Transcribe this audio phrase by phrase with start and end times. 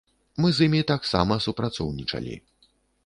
[0.43, 2.33] Мы з імі таксама супрацоўнічалі.